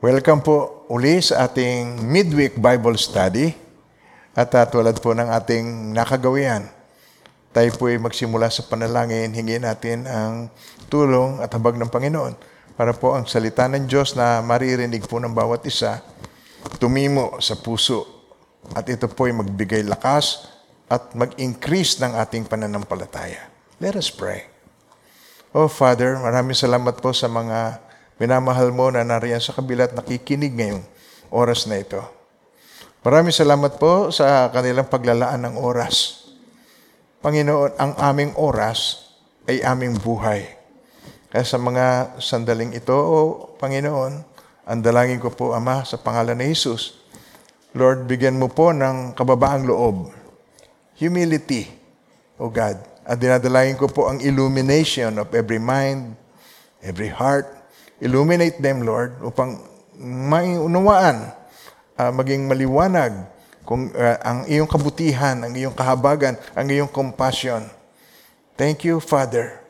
[0.00, 3.52] Welcome po uli sa ating midweek Bible study.
[4.32, 6.72] At uh, tulad po ng ating nakagawian,
[7.52, 10.48] tayo po ay magsimula sa panalangin, hingin natin ang
[10.88, 12.32] tulong at habag ng Panginoon
[12.80, 16.00] para po ang salita ng Diyos na maririnig po ng bawat isa,
[16.80, 18.08] tumimo sa puso.
[18.72, 20.48] At ito po ay magbigay lakas
[20.88, 23.52] at mag-increase ng ating pananampalataya.
[23.76, 24.48] Let us pray.
[25.52, 27.89] Oh Father, maraming salamat po sa mga
[28.20, 30.84] minamahal mo na nariyan sa kabila at nakikinig ngayong
[31.32, 32.04] oras na ito.
[33.00, 36.28] Maraming salamat po sa kanilang paglalaan ng oras.
[37.24, 39.08] Panginoon, ang aming oras
[39.48, 40.44] ay aming buhay.
[41.32, 43.18] Kaya sa mga sandaling ito, O
[43.56, 44.12] Panginoon,
[44.68, 47.00] ang dalangin ko po, Ama, sa pangalan ni Jesus,
[47.72, 50.12] Lord, bigyan mo po ng kababaang loob,
[51.00, 51.70] humility,
[52.36, 52.76] O God.
[53.06, 56.18] At dinadalangin ko po ang illumination of every mind,
[56.84, 57.59] every heart,
[58.00, 59.60] Illuminate them, Lord, upang
[60.00, 61.36] maiunawaan,
[62.00, 63.28] uh, maging maliwanag
[63.68, 67.68] kung uh, ang iyong kabutihan, ang iyong kahabagan, ang iyong compassion.
[68.56, 69.60] Thank you, Father.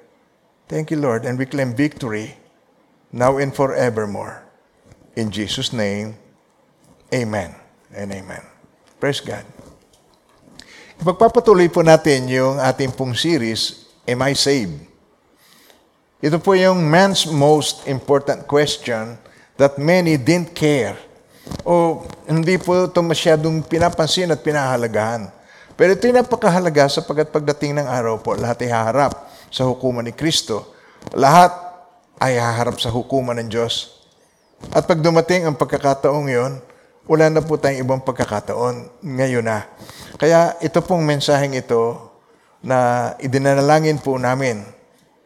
[0.71, 2.39] Thank you, Lord, and we claim victory
[3.11, 4.47] now and forevermore.
[5.19, 6.15] In Jesus' name,
[7.11, 7.51] Amen
[7.91, 8.43] and Amen.
[9.03, 9.43] Praise God.
[11.03, 14.90] Ipagpapatuloy po natin yung ating pong series, Am I Saved?
[16.21, 19.17] Ito po yung man's most important question
[19.57, 20.93] that many didn't care.
[21.65, 25.33] O hindi po ito masyadong pinapansin at pinahalagahan.
[25.81, 29.17] Pero ito yung napakahalaga sapagkat pagdating ng araw po, lahat ay haharap
[29.49, 30.77] sa hukuman ni Kristo.
[31.17, 31.57] Lahat
[32.21, 34.05] ay haharap sa hukuman ng Diyos.
[34.77, 36.61] At pag dumating ang pagkakataong yon,
[37.09, 39.65] wala na po tayong ibang pagkakataon ngayon na.
[40.21, 42.13] Kaya ito pong mensaheng ito
[42.61, 44.80] na idinanalangin po namin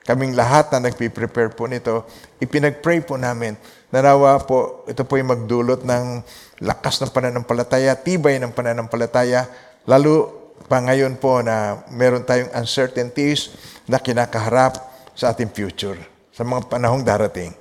[0.04, 2.04] kaming lahat na nagpiprepare po nito,
[2.38, 3.56] ipinag-pray po namin.
[3.88, 6.20] Narawa po, ito po yung magdulot ng
[6.60, 9.48] lakas ng pananampalataya, tibay ng pananampalataya,
[9.88, 13.56] lalo pa ngayon po na meron tayong uncertainties
[13.88, 14.76] na kinakaharap
[15.16, 15.96] sa ating future,
[16.30, 17.52] sa mga panahong darating.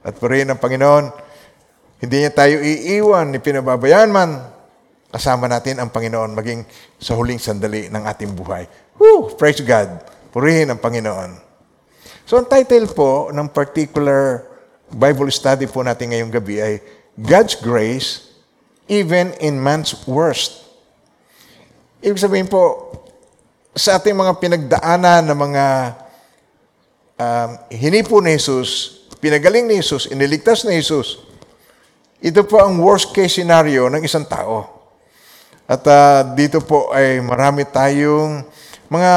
[0.00, 1.12] At purihin ng Panginoon,
[2.00, 4.40] hindi niya tayo iiwan ni pinababayaan man,
[5.12, 6.64] kasama natin ang Panginoon maging
[6.96, 8.64] sa huling sandali ng ating buhay.
[8.96, 9.28] Woo!
[9.36, 10.00] Praise God!
[10.32, 11.49] Purihin ang Panginoon.
[12.30, 14.46] So ang title po ng particular
[14.86, 16.78] Bible study po natin ngayong gabi ay
[17.18, 18.30] God's Grace
[18.86, 20.62] Even in Man's Worst.
[21.98, 22.94] Ibig sabihin po,
[23.74, 25.66] sa ating mga pinagdaanan ng mga
[27.18, 31.26] um, hinipo ni Jesus, pinagaling ni Jesus, iniligtas ni Jesus,
[32.22, 34.86] ito po ang worst case scenario ng isang tao.
[35.66, 38.46] At uh, dito po ay marami tayong
[38.86, 39.14] mga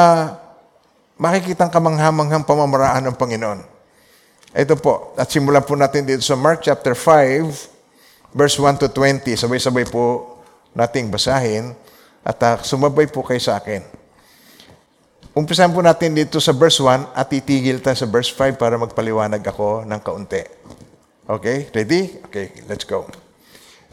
[1.18, 3.59] makikitang kamanghamanghang pamamaraan ng Panginoon.
[4.53, 9.34] Ito po, at simulan po natin dito sa Mark chapter 5, verse 1 to 20.
[9.34, 10.38] Sabay-sabay po
[10.78, 11.73] nating basahin
[12.22, 13.81] at uh, sumabay po kayo sa akin.
[15.34, 19.41] Umpisan po natin dito sa verse 1 at titigil tayo sa verse 5 para magpaliwanag
[19.41, 20.46] ako ng kaunti.
[21.25, 21.73] Okay?
[21.73, 22.22] Ready?
[22.29, 23.09] Okay, let's go.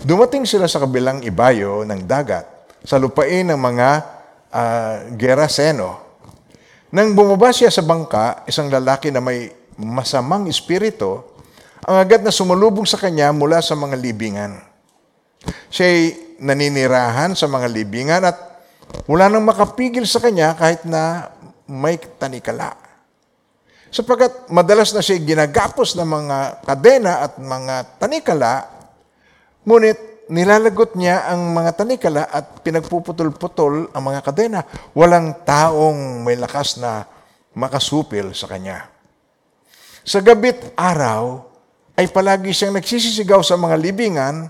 [0.00, 2.44] Dumating sila sa kabilang ibayo ng dagat
[2.84, 3.88] sa lupain ng mga
[4.52, 6.09] uh, Geraseno
[6.90, 11.22] nang bumaba siya sa bangka, isang lalaki na may masamang espiritu,
[11.86, 14.58] ang agad na sumalubong sa kanya mula sa mga libingan.
[15.70, 18.36] Siya'y naninirahan sa mga libingan at
[19.06, 21.30] wala nang makapigil sa kanya kahit na
[21.70, 22.74] may tanikala.
[23.90, 28.66] Sapagkat madalas na siya ginagapos ng mga kadena at mga tanikala,
[29.62, 34.60] ngunit nilalagot niya ang mga tanikala at pinagpuputol-putol ang mga kadena.
[34.94, 37.04] Walang taong may lakas na
[37.52, 38.86] makasupil sa kanya.
[40.06, 41.50] Sa gabit araw,
[41.98, 44.48] ay palagi siyang nagsisisigaw sa mga libingan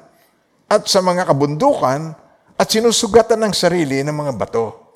[0.70, 2.14] at sa mga kabundukan
[2.54, 4.94] at sinusugatan ng sarili ng mga bato.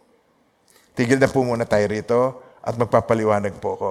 [0.94, 2.20] Tigil na po muna tayo rito
[2.62, 3.90] at magpapaliwanag po ko.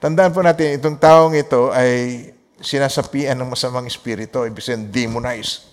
[0.00, 2.24] Tandaan po natin, itong taong ito ay
[2.60, 5.66] sinasapian ng masamang espiritu, ibig sabihin demonize,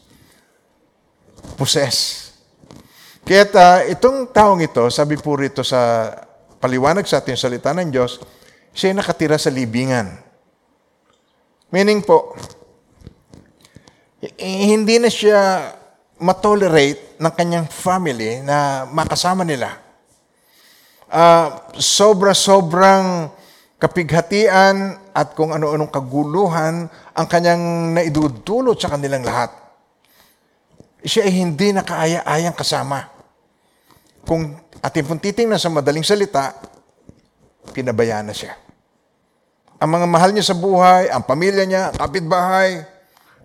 [1.59, 2.31] possess.
[3.27, 6.11] Kaya uh, itong taong ito, sabi po rito sa
[6.63, 8.23] paliwanag sa ating salita ng Diyos,
[8.71, 10.15] siya nakatira sa libingan.
[11.67, 12.31] Meaning po,
[14.39, 15.75] hindi na siya
[16.17, 19.75] matolerate ng kanyang family na makasama nila.
[21.07, 23.31] Uh, sobra-sobrang
[23.77, 29.53] kapighatian at kung ano-anong kaguluhan ang kanyang naidudulot sa kanilang lahat.
[31.05, 33.05] Siya ay hindi nakaaya-ayang kasama.
[34.25, 36.57] Kung ating pong titingnan sa madaling salita,
[37.71, 38.57] pinabayaan na siya.
[39.77, 42.81] Ang mga mahal niya sa buhay, ang pamilya niya, kapitbahay,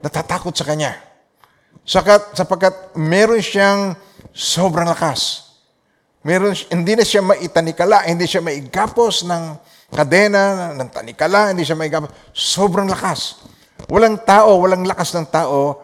[0.00, 0.96] natatakot sa Kanya.
[1.84, 3.92] Sakat, sapagkat meron siyang
[4.32, 5.52] sobrang lakas.
[6.24, 9.42] Meron, hindi na siya maitanikala, hindi siya maigapos ng
[9.92, 12.10] kadena, ng tanikala, hindi siya maigapos.
[12.32, 13.44] Sobrang lakas.
[13.92, 15.78] Walang tao, walang lakas ng tao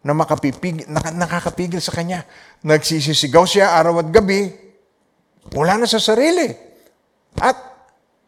[0.00, 2.24] na makapipig, nak- nakakapigil sa kanya.
[2.62, 4.48] Nagsisisigaw siya araw at gabi,
[5.52, 6.48] wala na sa sarili.
[7.42, 7.58] At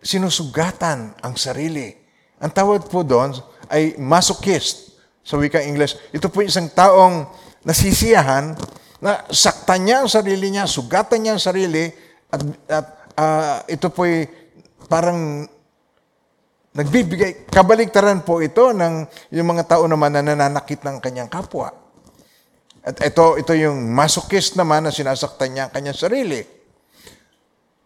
[0.02, 1.94] sinusugatan ang sarili.
[2.42, 3.38] Ang tawag po doon
[3.70, 5.94] ay masochist sa wika English.
[6.10, 7.30] Ito po isang taong
[7.62, 8.58] nasisiyahan
[8.98, 11.90] na saktan niya ang sarili niya, sugatan niya ang sarili,
[12.30, 12.86] at, at
[13.18, 14.41] uh, ito po'y
[14.92, 15.48] parang
[16.76, 21.72] nagbibigay, kabaligtaran po ito ng yung mga tao naman na nananakit ng kanyang kapwa.
[22.84, 26.44] At ito, ito yung masochist naman na sinasaktan niya ang kanyang sarili.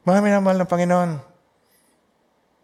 [0.03, 1.11] Mga minamahal ng Panginoon,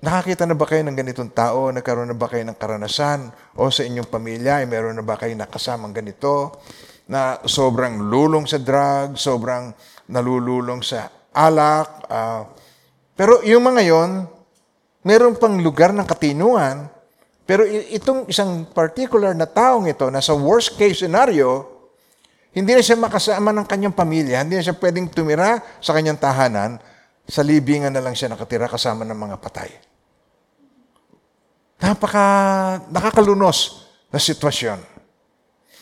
[0.03, 1.71] nakakita na ba kayo ng ganitong tao?
[1.71, 3.31] Nagkaroon na ba kayo ng karanasan?
[3.55, 6.59] O sa inyong pamilya, ay meron na ba kayo nakasamang ganito?
[7.13, 9.75] na sobrang lulong sa drug, sobrang
[10.09, 11.89] nalululong sa alak.
[12.07, 12.43] Uh,
[13.23, 14.27] pero yung mga yon,
[15.07, 16.91] meron pang lugar ng katinuan.
[17.47, 21.71] Pero itong isang particular na taong ito, na sa worst case scenario,
[22.51, 26.83] hindi na siya makasama ng kanyang pamilya, hindi na siya pwedeng tumira sa kanyang tahanan,
[27.23, 29.71] sa libingan na lang siya nakatira kasama ng mga patay.
[31.79, 32.27] Napaka
[32.91, 34.83] nakakalunos na sitwasyon.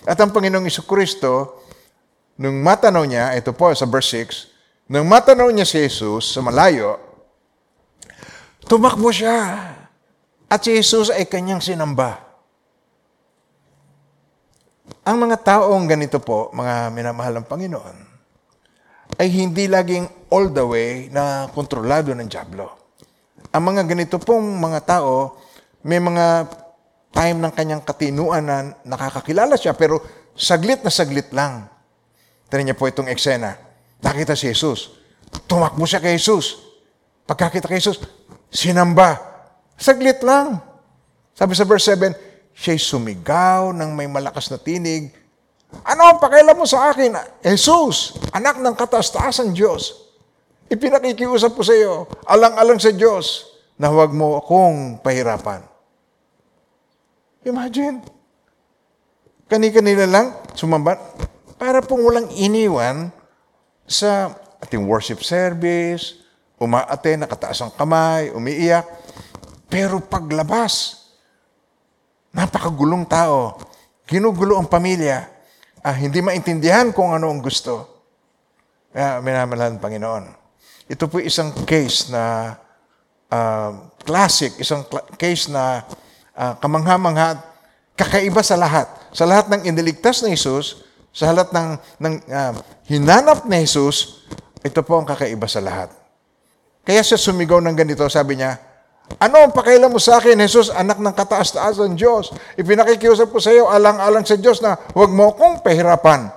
[0.05, 1.65] At ang Panginoong Iso Kristo,
[2.37, 7.10] nung matanaw niya, ito po sa verse 6, nung matanaw niya si Jesus sa malayo,
[8.71, 9.75] tumakbo siya.
[10.47, 12.23] At si Jesus ay kanyang sinamba.
[15.03, 17.97] Ang mga taong ganito po, mga minamahal ng Panginoon,
[19.19, 22.71] ay hindi laging all the way na kontrolado ng Diablo.
[23.51, 25.39] Ang mga ganito pong mga tao,
[25.83, 26.47] may mga
[27.11, 28.57] time ng kanyang katinuan na
[28.87, 30.03] nakakakilala siya, pero
[30.39, 31.67] saglit na saglit lang.
[32.47, 33.55] Tari niya po itong eksena.
[34.03, 34.95] Nakita si Jesus.
[35.47, 36.59] Tumakbo siya kay Jesus.
[37.27, 38.03] Pagkakita kay Jesus,
[38.51, 39.17] sinamba.
[39.81, 40.61] Saglit lang.
[41.33, 42.13] Sabi sa verse 7,
[42.53, 45.09] siya'y sumigaw ng may malakas na tinig.
[45.87, 47.17] Ano ang pakialam mo sa akin?
[47.41, 50.13] Jesus, anak ng kataas-taasan Diyos.
[50.69, 53.49] Ipinakikiusap ko sa iyo, alang-alang sa Diyos,
[53.81, 55.65] na huwag mo akong pahirapan.
[57.43, 58.05] Imagine.
[59.49, 61.01] Kani-kanila lang, sumamba.
[61.57, 63.09] Para pong walang iniwan
[63.89, 66.20] sa ating worship service,
[66.61, 68.85] umaate, nakataas ang kamay, umiiyak.
[69.73, 71.01] Pero paglabas,
[72.37, 73.57] napakagulong tao.
[74.05, 75.25] Ginugulo ang pamilya.
[75.81, 77.89] Ah, hindi maintindihan kung ano ang gusto.
[78.93, 80.25] Kaya minamalahan Panginoon.
[80.91, 82.59] Ito po isang case na
[83.31, 83.71] uh,
[84.03, 85.87] classic, isang cl- case na
[86.35, 87.39] uh, kamangha-mangha,
[87.95, 88.91] kakaiba sa lahat.
[89.15, 90.83] Sa lahat ng iniligtas ni Jesus,
[91.15, 91.69] sa lahat ng,
[92.03, 92.53] ng uh,
[92.91, 94.27] hinanap ni Jesus,
[94.67, 96.00] ito po ang kakaiba sa lahat.
[96.85, 98.57] Kaya siya sumigaw ng ganito, sabi niya,
[99.19, 102.31] ano ang pakailan mo sa akin, Jesus, anak ng kataas-taas ng Diyos?
[102.55, 106.31] Ipinakikiusap ko sa iyo, alang-alang sa Diyos na huwag mo akong pahirapan.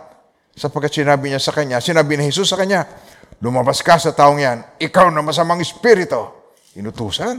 [0.57, 2.85] Sapagkat sinabi niya sa kanya, sinabi ni Jesus sa kanya,
[3.41, 6.33] lumabas ka sa taong yan, ikaw na masamang espiritu.
[6.73, 7.37] Inutusan.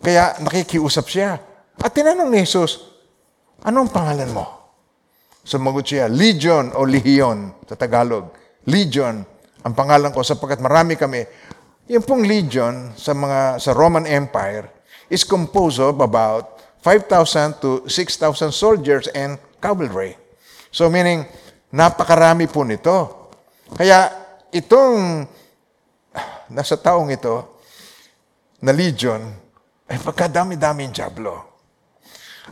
[0.00, 1.36] Kaya nakikiusap siya.
[1.80, 2.80] At tinanong ni Jesus,
[3.64, 4.46] anong pangalan mo?
[5.44, 8.32] Sumagot siya, Legion o Legion sa Tagalog.
[8.64, 9.20] Legion
[9.64, 11.24] ang pangalan ko sapagkat marami kami.
[11.88, 14.68] Yung pong Legion sa mga sa Roman Empire
[15.08, 20.20] is composed of about 5,000 to 6,000 soldiers and cavalry.
[20.68, 21.24] So meaning,
[21.72, 23.32] napakarami po nito.
[23.72, 24.12] Kaya
[24.52, 25.24] itong
[26.52, 27.56] nasa taong ito
[28.60, 29.20] na legion
[29.88, 31.56] ay pagkadami-daming Diablo.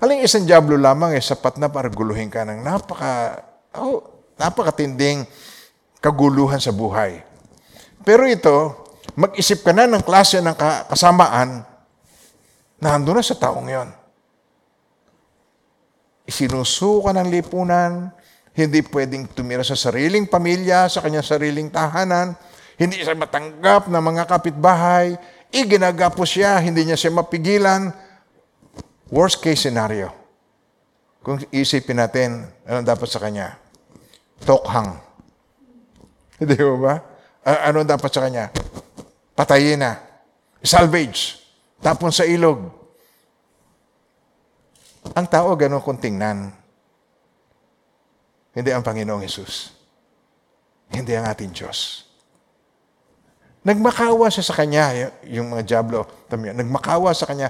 [0.00, 3.44] Aling isang Diablo lamang ay sapat na para guluhin ka ng napaka,
[3.76, 4.00] oh,
[4.40, 5.28] napakatinding
[6.02, 7.22] kaguluhan sa buhay.
[8.02, 8.82] Pero ito,
[9.14, 10.56] mag-isip ka na ng klase ng
[10.90, 11.62] kasamaan
[12.82, 13.88] na ando na sa taong yon.
[16.26, 18.10] Isinusuka ng lipunan,
[18.52, 22.34] hindi pwedeng tumira sa sariling pamilya, sa kanyang sariling tahanan,
[22.74, 25.14] hindi siya matanggap ng mga kapitbahay,
[25.54, 27.94] iginagapos siya, hindi niya siya mapigilan.
[29.12, 30.08] Worst case scenario.
[31.22, 33.54] Kung isipin natin, anong dapat sa kanya?
[34.42, 35.11] Tokhang.
[36.72, 36.94] Mo ba?
[37.42, 38.50] Ano dapat sa kanya?
[39.34, 39.98] Patayin na.
[40.62, 41.42] Salvage.
[41.82, 42.70] Tapon sa ilog.
[45.18, 46.54] Ang tao ganun kung tingnan.
[48.54, 49.74] Hindi ang Panginoong Yesus.
[50.92, 52.06] Hindi ang ating Diyos.
[53.62, 57.48] Nagmakawa siya sa kanya, yung mga Diablo, nagmakawa sa kanya,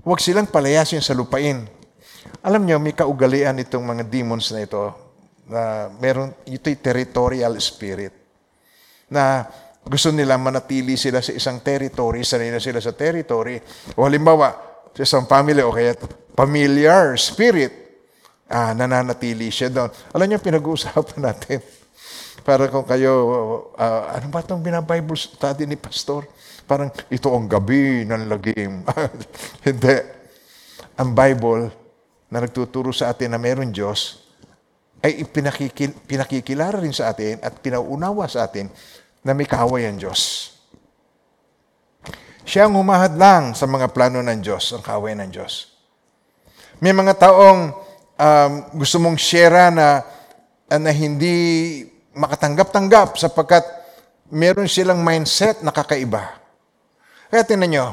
[0.00, 1.68] huwag silang palayasin sa lupain.
[2.40, 4.88] Alam nyo, may kaugalian itong mga demons na ito
[5.44, 8.19] na meron, ito'y territorial spirit
[9.10, 9.44] na
[9.82, 13.58] gusto nila manatili sila sa isang territory, sanay na sila sa territory.
[13.98, 14.54] O halimbawa,
[14.94, 15.98] sa isang family o kaya
[16.38, 17.72] familiar spirit,
[18.46, 19.90] ah, nananatili siya doon.
[20.14, 21.58] Alam niyo, pinag-uusapan natin.
[22.40, 23.12] Para kung kayo,
[23.76, 26.24] uh, ano ba itong binabible study ni Pastor?
[26.64, 28.80] Parang ito ang gabi ng lagim.
[29.66, 29.96] Hindi.
[30.96, 31.68] Ang Bible
[32.32, 34.30] na nagtuturo sa atin na meron Diyos,
[35.00, 38.68] ay pinakikil, pinakikilala rin sa atin at pinaunawa sa atin
[39.20, 40.52] na may kaaway ang Diyos.
[42.44, 45.70] Siya ang humahad lang sa mga plano ng Diyos, ang kaaway ng Diyos.
[46.80, 47.60] May mga taong
[48.16, 50.00] um, gusto mong share na,
[50.66, 51.36] na hindi
[52.16, 53.62] makatanggap-tanggap sapagkat
[54.32, 56.40] meron silang mindset na kakaiba.
[57.30, 57.86] Kaya tinan nyo,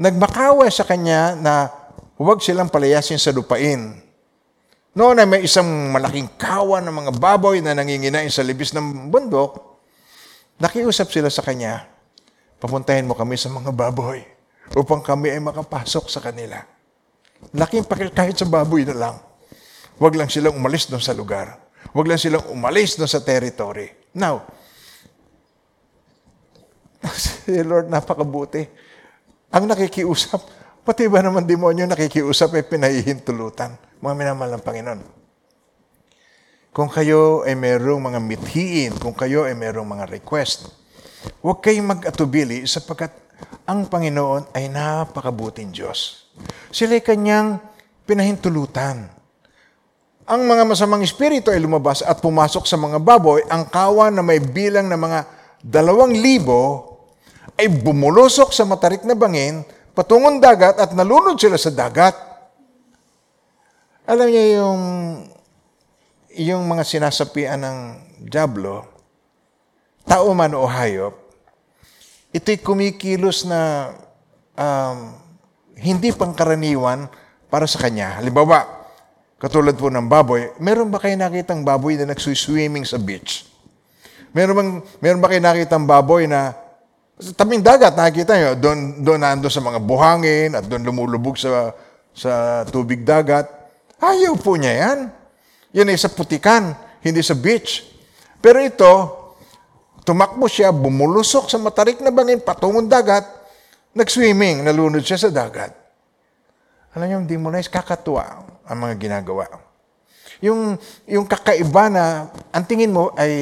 [0.00, 1.70] nagmakawa sa kanya na
[2.16, 4.02] huwag silang palayasin sa lupain.
[4.96, 9.65] Noon ay may isang malaking kawan ng mga baboy na nanginginain sa libis ng bundok,
[10.60, 11.88] nakiusap sila sa kanya,
[12.60, 14.24] papuntahin mo kami sa mga baboy
[14.74, 16.58] upang kami ay makapasok sa kanila.
[17.52, 19.16] Laking pakil kahit sa baboy na lang.
[20.00, 21.56] Huwag lang silang umalis doon sa lugar.
[21.92, 23.92] Huwag lang silang umalis doon sa territory.
[24.16, 24.44] Now,
[27.14, 28.66] si Lord napakabuti.
[29.52, 30.40] Ang nakikiusap,
[30.82, 33.78] pati ba naman demonyo nakikiusap ay eh, pinahihintulutan.
[34.02, 35.00] Mga minamahal ng Panginoon.
[36.76, 40.68] Kung kayo ay mayroong mga mithiin, kung kayo ay mayroong mga request,
[41.40, 43.16] huwag kayong mag-atubili sapagkat
[43.64, 46.28] ang Panginoon ay napakabuting Diyos.
[46.68, 47.64] Sila ay kanyang
[48.04, 49.08] pinahintulutan.
[50.28, 54.36] Ang mga masamang espiritu ay lumabas at pumasok sa mga baboy, ang kawan na may
[54.36, 55.20] bilang ng mga
[55.64, 56.92] dalawang libo
[57.56, 59.64] ay bumulusok sa matarik na bangin,
[59.96, 62.12] patungong dagat at nalunod sila sa dagat.
[64.04, 64.82] Alam niyo yung,
[66.36, 67.78] yung mga sinasapian ng
[68.28, 68.84] Diablo,
[70.04, 71.16] tao man o hayop,
[72.32, 73.92] ito'y kumikilos na
[74.56, 75.16] um,
[75.76, 77.08] hindi pangkaraniwan
[77.48, 78.20] para sa kanya.
[78.20, 78.76] Halimbawa,
[79.36, 83.44] Katulad po ng baboy, meron ba kayo nakitang baboy na nagsuswimming sa beach?
[84.32, 84.70] Meron, bang,
[85.04, 86.56] meron ba kayo nakitang baboy na
[87.20, 91.76] sa tabing dagat, nakikita nyo, doon, doon nando sa mga buhangin at doon lumulubog sa,
[92.16, 93.44] sa tubig dagat.
[94.00, 94.98] Ayaw po niya yan.
[95.76, 96.72] Yan ay sa putikan,
[97.04, 97.84] hindi sa beach.
[98.40, 98.92] Pero ito,
[100.08, 103.28] tumakbo siya, bumulusok sa matarik na bangin, patungong dagat,
[103.92, 105.76] nag-swimming, nalunod siya sa dagat.
[106.96, 108.24] Alam niyo, demonize, kakatuwa
[108.64, 109.44] ang mga ginagawa.
[110.40, 113.32] Yung, yung kakaiba na ang tingin mo ay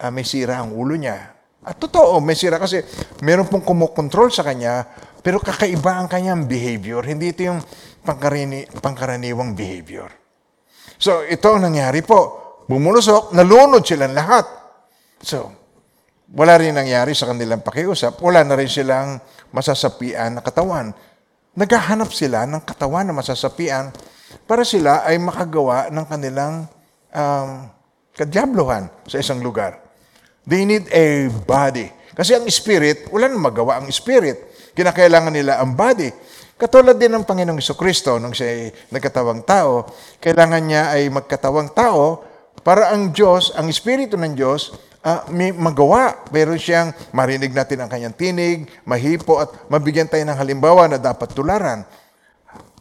[0.00, 1.36] uh, may sira ang ulo niya.
[1.68, 2.80] At totoo, may sira kasi
[3.20, 4.88] meron pong kumokontrol sa kanya,
[5.20, 7.04] pero kakaiba ang kanyang behavior.
[7.04, 7.60] Hindi ito yung
[8.08, 10.27] pangkarani, pangkaraniwang behavior.
[10.98, 12.36] So, ito ang nangyari po.
[12.66, 14.44] Bumulusok, nalunod silang lahat.
[15.22, 15.54] So,
[16.34, 18.20] wala rin nangyari sa kanilang pakiusap.
[18.20, 19.16] Wala na rin silang
[19.54, 20.92] masasapian na katawan.
[21.56, 23.94] Naghahanap sila ng katawan na masasapian
[24.44, 26.68] para sila ay makagawa ng kanilang
[27.14, 27.48] um,
[28.12, 29.80] kadyablohan sa isang lugar.
[30.44, 31.88] They need a body.
[32.12, 34.50] Kasi ang spirit, wala nang magawa ang spirit.
[34.74, 36.10] Kinakailangan nila ang body.
[36.58, 39.86] Katulad din ng Panginoong Kristo nung siya ay nagkatawang tao,
[40.18, 42.26] kailangan niya ay magkatawang tao
[42.66, 44.74] para ang Diyos, ang Espiritu ng Diyos,
[45.06, 46.26] uh, may magawa.
[46.26, 51.30] Pero siyang marinig natin ang kanyang tinig, mahipo at mabigyan tayo ng halimbawa na dapat
[51.30, 51.86] tularan.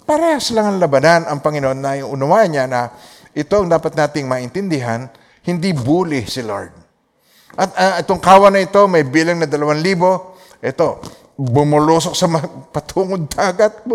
[0.09, 2.89] Parehas lang ang labanan ang Panginoon na yung unawa niya na
[3.37, 5.05] ito ang dapat nating maintindihan,
[5.45, 6.73] hindi bully si Lord.
[7.53, 10.33] At uh, itong kawan na ito, may bilang na dalawang libo,
[10.65, 10.97] ito,
[11.37, 12.25] bumulusok sa
[12.73, 13.85] patungod dagat,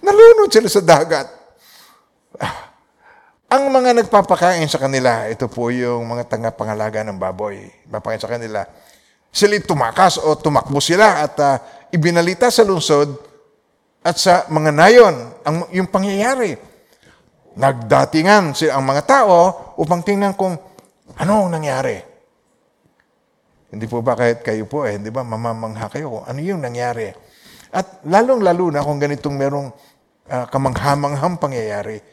[0.00, 1.28] nalunod sila sa dagat.
[2.40, 2.72] Ah,
[3.52, 7.68] ang mga nagpapakain sa kanila, ito po yung mga tanga-pangalaga ng baboy.
[7.84, 8.64] Papakain sa kanila.
[9.28, 11.60] Sila tumakas o tumakbo sila at uh,
[11.92, 13.12] ibinalita sa lungsod
[14.00, 15.14] at sa mga nayon,
[15.44, 16.56] ang, yung pangyayari.
[17.52, 19.38] Nagdatingan si ang mga tao
[19.76, 20.56] upang tingnan kung
[21.20, 22.11] ano ang nangyari.
[23.72, 27.08] Hindi po ba kahit kayo po eh, hindi ba, mamamangha kayo ano yung nangyari.
[27.72, 29.72] At lalong-lalo na kung ganitong merong
[30.28, 32.04] uh, kamanghamanghang pangyayari,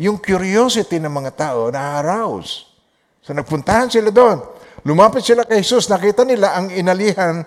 [0.00, 2.64] yung curiosity ng mga tao na-arouse.
[3.20, 4.40] So nagpuntahan sila doon.
[4.88, 7.44] Lumapit sila kay Jesus, nakita nila ang inalihan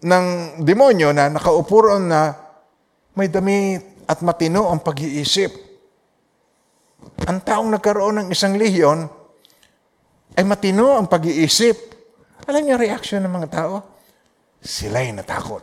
[0.00, 0.26] ng
[0.64, 2.32] demonyo na nakaupo na
[3.18, 5.50] may damit at matino ang pag-iisip.
[7.28, 9.04] Ang taong nagkaroon ng isang lehiyon
[10.38, 11.87] ay matino ang pag-iisip.
[12.48, 13.84] Alam niyo reaksyon ng mga tao?
[14.64, 15.60] Sila'y natakot.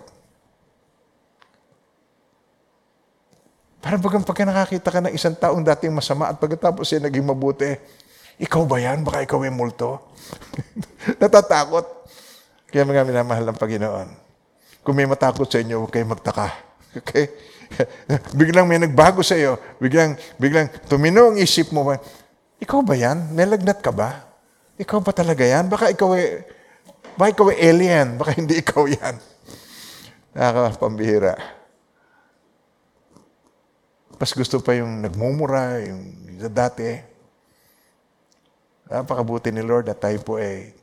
[3.82, 7.74] Parang bagang pagka nakakita ka ng isang taong dating masama at pagkatapos siya naging mabuti,
[8.38, 9.02] ikaw ba yan?
[9.02, 10.14] Baka ikaw ay multo?
[11.22, 11.86] Natatakot.
[12.70, 14.08] Kaya mga minamahal ng Panginoon,
[14.86, 16.48] kung may matakot sa inyo, huwag kayo magtaka.
[16.96, 17.28] Okay?
[18.40, 21.92] biglang may nagbago sa iyo, biglang, biglang tumino ang isip mo,
[22.56, 23.36] ikaw ba yan?
[23.36, 24.24] Nalagnat ka ba?
[24.80, 25.68] Ikaw ba talaga yan?
[25.68, 26.40] Baka ikaw ay,
[27.16, 29.16] baka ikaw alien, baka hindi ikaw yan.
[30.36, 31.36] Nakakapambihira.
[34.16, 36.16] Mas gusto pa yung nagmumura, yung
[36.52, 37.00] dati.
[38.88, 40.76] Napakabuti ni Lord at tayo po eh,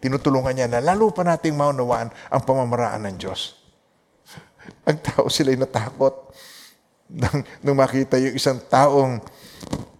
[0.00, 3.60] tinutulungan niya na lalo pa nating maunawaan ang pamamaraan ng Diyos.
[4.88, 6.32] ang tao sila'y natakot
[7.10, 9.20] nang, nung makita yung isang taong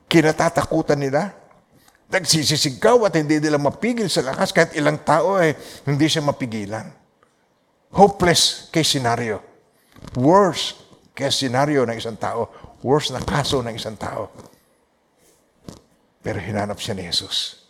[0.06, 1.34] kinatatakutan nila.
[2.10, 5.54] Nagsisisigaw at hindi nila mapigil sa lakas kahit ilang tao eh,
[5.86, 6.90] hindi siya mapigilan.
[7.94, 9.38] Hopeless case scenario.
[10.18, 10.74] Worse
[11.14, 14.32] case scenario ng isang tao worst na kaso ng isang tao.
[16.20, 17.64] Pero hinanap siya ni Jesus.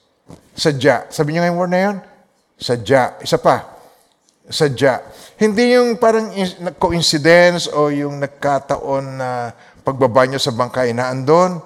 [0.55, 1.11] Sadya.
[1.11, 1.97] Sabi niyo ngayong word na yun?
[2.59, 3.19] Sadya.
[3.23, 3.79] Isa pa.
[4.51, 5.03] Sadya.
[5.39, 6.35] Hindi yung parang
[6.79, 9.55] coincidence o yung nagkataon na
[9.87, 11.63] pagbaba niyo sa bangkay na andon.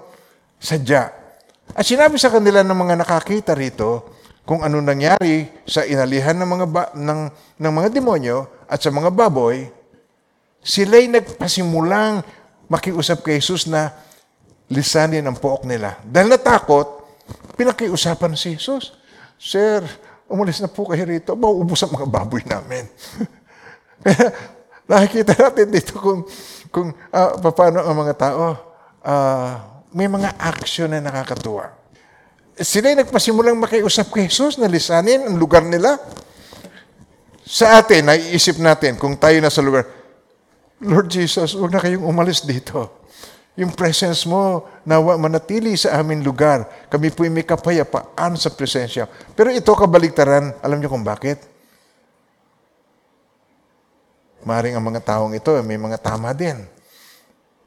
[0.61, 1.24] Sadya.
[1.73, 4.04] At sinabi sa kanila ng mga nakakita rito
[4.44, 7.21] kung ano nangyari sa inalihan ng mga, ba, ng,
[7.56, 9.64] ng mga demonyo at sa mga baboy,
[10.61, 12.21] sila'y nagpasimulang
[12.68, 13.92] makiusap kay Jesus na
[14.68, 15.97] lisanin ang pook nila.
[16.04, 17.04] Dahil natakot,
[17.56, 18.92] pinakiusapan si Jesus.
[19.40, 19.80] Sir,
[20.28, 21.33] umalis na po kayo rito.
[21.37, 22.85] Mauubos ang mga baboy namin.
[24.88, 26.28] Nakikita natin dito kung,
[26.68, 28.44] kung uh, paano ang mga tao,
[29.00, 31.71] uh, may mga action na nakakatuwa.
[32.59, 35.99] Sila nagpasimulang makiusap kay Jesus na lisanin ang lugar nila.
[37.47, 39.87] Sa atin, naiisip natin, kung tayo na sa lugar,
[40.83, 43.07] Lord Jesus, huwag na kayong umalis dito.
[43.55, 46.67] Yung presence mo, nawa manatili sa aming lugar.
[46.91, 49.07] Kami po'y may kapayapaan sa presensya.
[49.39, 51.39] Pero ito kabaliktaran, alam niyo kung bakit?
[54.43, 56.74] Maring ang mga taong ito, may mga tama din.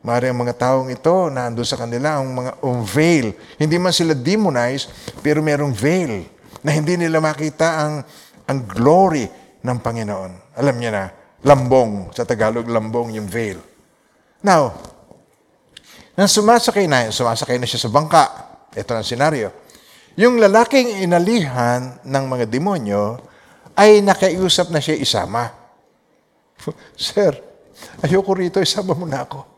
[0.08, 3.36] Maring ang mga taong ito, nando sa kanila ang mga um, veil.
[3.60, 4.88] Hindi man sila demonized,
[5.20, 6.24] pero merong veil
[6.64, 8.08] na hindi nila makita ang,
[8.48, 9.28] ang glory
[9.60, 10.56] ng Panginoon.
[10.56, 11.04] Alam niya na,
[11.44, 12.16] Lambong.
[12.16, 13.60] Sa Tagalog, lambong yung veil.
[14.42, 14.74] Now,
[16.18, 18.26] nang sumasakay na, sumasakay na siya sa bangka.
[18.74, 19.54] Ito ang senaryo.
[20.18, 23.22] Yung lalaking inalihan ng mga demonyo
[23.78, 25.54] ay nakaiusap na siya isama.
[26.98, 27.38] Sir,
[28.02, 29.57] ayoko rito, isama mo na ako.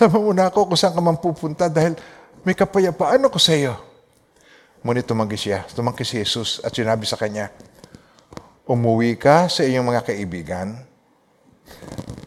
[0.00, 1.92] Sama mo na ako kung saan ka man pupunta dahil
[2.40, 3.76] may kapayapaan ako sa iyo.
[4.80, 5.68] Ngunit tumanggi siya.
[5.76, 7.52] Tumanggi si Jesus at sinabi sa kanya,
[8.64, 10.72] umuwi ka sa iyong mga kaibigan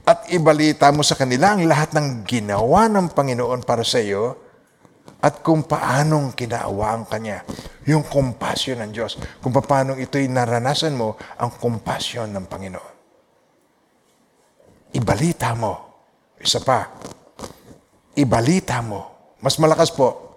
[0.05, 4.37] at ibalita mo sa kanila ang lahat ng ginawa ng Panginoon para sa iyo
[5.17, 7.41] at kung paanong kinaawa ang Kanya.
[7.89, 9.17] Yung compassion ng Diyos.
[9.41, 12.93] Kung paanong ito'y naranasan mo ang compassion ng Panginoon.
[14.93, 15.73] Ibalita mo.
[16.37, 16.85] Isa pa.
[18.13, 19.33] Ibalita mo.
[19.41, 20.35] Mas malakas po.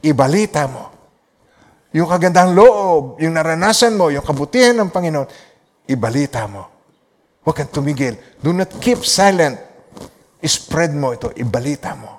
[0.00, 0.94] Ibalita mo
[1.94, 5.30] yung kagandang loob, yung naranasan mo, yung kabutihan ng Panginoon,
[5.86, 6.66] ibalita mo.
[7.46, 8.18] Huwag kang tumigil.
[8.42, 9.62] Do not keep silent.
[10.42, 11.30] Spread mo ito.
[11.38, 12.18] Ibalita mo.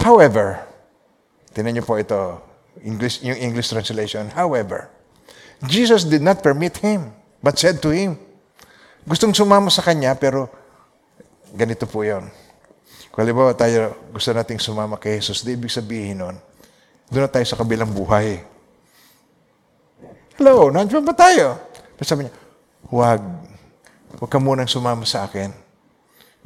[0.00, 0.64] However,
[1.52, 2.40] tinan niyo po ito,
[2.80, 4.32] English, yung English translation.
[4.32, 4.88] However,
[5.68, 7.12] Jesus did not permit him,
[7.44, 8.16] but said to him,
[9.04, 10.48] gustong sumama sa kanya, pero
[11.52, 12.32] ganito po yon.
[13.10, 16.36] Kung halimbawa tayo gusto nating sumama kay Jesus, di ibig sabihin nun,
[17.10, 18.38] doon na tayo sa kabilang buhay.
[20.38, 21.58] Hello, nandiyan ba tayo?
[21.98, 22.34] Pero sabi niya,
[22.86, 23.18] huwag.
[24.14, 25.50] Huwag ka munang sumama sa akin.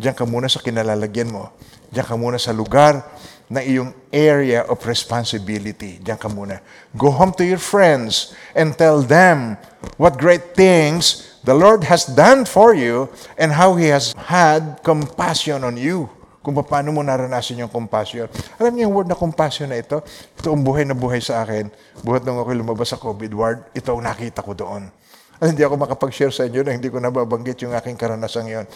[0.01, 1.53] Diyan ka muna sa kinalalagyan mo.
[1.93, 3.05] Diyan ka muna sa lugar
[3.47, 6.01] na iyong area of responsibility.
[6.01, 6.65] Diyan ka muna.
[6.97, 9.61] Go home to your friends and tell them
[10.01, 15.61] what great things the Lord has done for you and how He has had compassion
[15.61, 16.09] on you
[16.45, 18.29] kung paano mo naranasan yung compassion.
[18.61, 20.05] Alam niyo yung word na compassion na ito?
[20.37, 21.73] Ito ang buhay na buhay sa akin.
[22.05, 24.93] Buhat nung ako lumabas sa COVID ward, ito ang nakita ko doon.
[25.41, 28.69] At hindi ako makapag-share sa inyo na hindi ko nababanggit yung aking karanasan yon.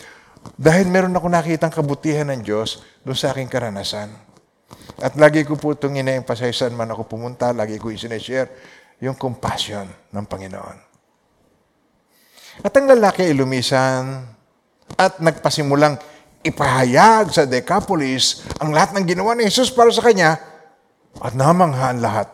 [0.57, 4.09] Dahil meron ako nakitang kabutihan ng Diyos doon sa aking karanasan.
[5.05, 8.49] At lagi ko po itong ina-emphasize man ako pumunta, lagi ko i-share
[9.05, 10.77] yung compassion ng Panginoon.
[12.65, 14.27] At ang lalaki ay lumisan
[14.99, 16.01] at nagpasimulang
[16.43, 20.39] ipahayag sa Decapolis ang lahat ng ginawa ni Jesus para sa kanya
[21.19, 22.31] at namanghaan lahat.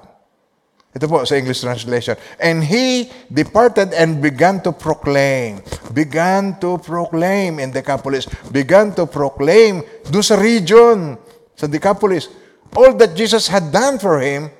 [0.94, 2.14] Ito po sa English translation.
[2.38, 5.58] And he departed and began to proclaim.
[5.90, 8.30] Began to proclaim in Decapolis.
[8.54, 11.18] Began to proclaim do sa region,
[11.58, 12.30] sa Decapolis,
[12.78, 14.54] all that Jesus had done for him,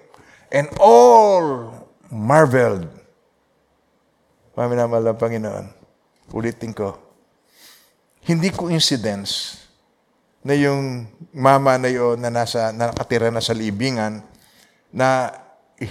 [0.50, 1.70] and all
[2.10, 2.90] marveled.
[4.58, 5.66] Paminamahal ng Panginoon.
[6.34, 7.03] Ulitin ko.
[8.24, 9.60] Hindi coincidence
[10.44, 14.24] na yung mama na yon na nasa na nakatira na sa libingan
[14.92, 15.32] na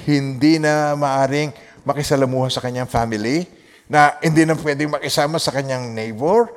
[0.07, 1.51] hindi na maaring
[1.83, 3.43] makisalamuha sa kanyang family,
[3.91, 6.47] na hindi na pwedeng makisama sa kanyang neighbor.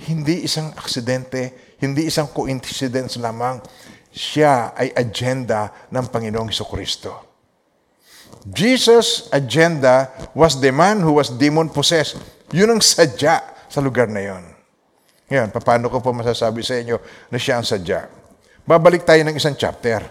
[0.00, 3.60] Hindi isang aksidente, hindi isang coincidence lamang.
[4.10, 7.28] Siya ay agenda ng Panginoong Kristo.
[8.46, 12.16] Jesus' agenda was the man who was demon-possessed.
[12.54, 14.44] Yun ang sadya sa lugar na yon.
[15.30, 16.98] Ngayon, paano ko po masasabi sa inyo
[17.30, 18.10] na siya ang sadya?
[18.66, 20.02] Babalik tayo ng isang chapter.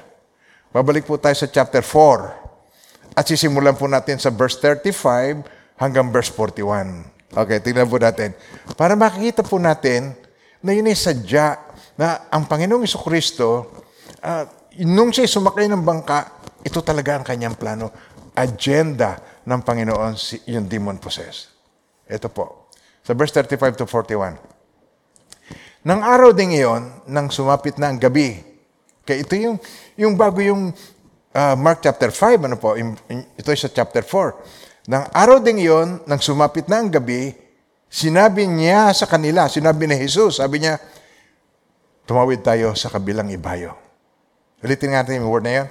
[0.72, 3.20] Babalik po tayo sa chapter 4.
[3.20, 5.44] At sisimulan po natin sa verse 35
[5.76, 7.36] hanggang verse 41.
[7.36, 8.32] Okay, tingnan po natin.
[8.80, 10.16] Para makikita po natin
[10.64, 11.60] na yun ay sadya
[12.00, 13.76] na ang Panginoong Iso Kristo,
[14.24, 14.44] uh,
[14.88, 17.92] nung siya sumakay ng bangka, ito talaga ang kanyang plano.
[18.36, 20.16] Agenda ng Panginoon
[20.48, 21.52] yung demon possessed.
[22.08, 22.59] Ito po.
[23.10, 24.38] Sa verse 35 to 41.
[25.82, 28.38] Nang araw ding iyon, nang sumapit na ang gabi,
[29.02, 29.58] kaya ito yung,
[29.98, 30.70] yung bago yung
[31.34, 32.94] uh, Mark chapter 5, ano po, in,
[33.34, 34.94] ito sa chapter 4.
[34.94, 37.34] Nang araw ding yon, nang sumapit na ang gabi,
[37.90, 40.78] sinabi niya sa kanila, sinabi ni Jesus, sabi niya,
[42.06, 43.74] tumawid tayo sa kabilang ibayo.
[44.62, 45.68] Ulitin natin yung word na yun.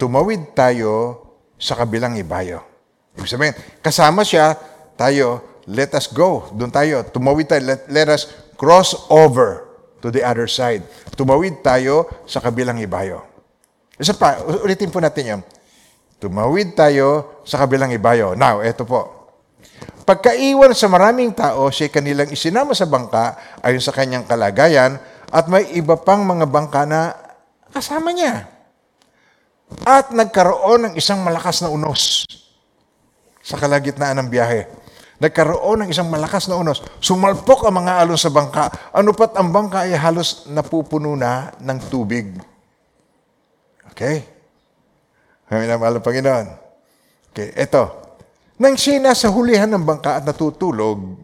[0.00, 1.20] Tumawid tayo
[1.60, 2.64] sa kabilang ibayo.
[3.20, 4.56] Ibig sabihin, kasama siya,
[4.96, 6.48] tayo, let us go.
[6.52, 9.64] Doon tayo, tumawid tayo, let, let us cross over
[10.04, 10.84] to the other side.
[11.16, 13.24] Tumawid tayo sa kabilang ibayo.
[13.96, 15.40] Isa pa, ulitin po natin yun.
[16.20, 18.36] Tumawid tayo sa kabilang ibayo.
[18.36, 19.32] Now, eto po.
[20.04, 25.00] Pagkaiwan sa maraming tao, siya kanilang isinama sa bangka ayon sa kanyang kalagayan
[25.32, 27.16] at may iba pang mga bangka na
[27.72, 28.44] kasama niya.
[29.88, 32.28] At nagkaroon ng isang malakas na unos
[33.40, 34.83] sa kalagitnaan ng biyahe
[35.22, 36.82] nagkaroon ng isang malakas na unos.
[36.98, 38.90] Sumalpok ang mga alon sa bangka.
[38.90, 42.34] Ano pat ang bangka ay halos napupuno na ng tubig.
[43.94, 44.26] Okay?
[45.46, 46.46] Kami na mahal Panginoon.
[47.30, 48.16] Okay, eto.
[48.58, 51.18] Nang siya nasa hulihan ng bangka at natutulog,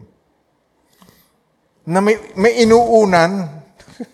[1.87, 3.47] na may, may inuunan,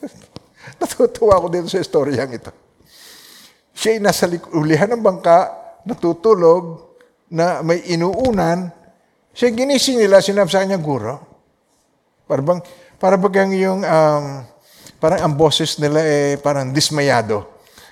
[0.81, 2.53] natutuwa ako dito sa istoryang ito.
[3.73, 5.53] Siya ay nasa hulihan ng bangka,
[5.85, 6.87] natutulog,
[7.27, 8.71] na may inuunan,
[9.37, 11.21] siya ginising nila, sinabi sa kanya, guro.
[12.25, 12.59] Para bang,
[12.97, 14.25] para bang yung, um,
[14.97, 17.45] parang ang boses nila eh, parang dismayado.